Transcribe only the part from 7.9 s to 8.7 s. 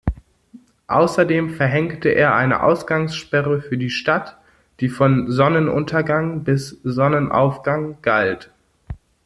galt.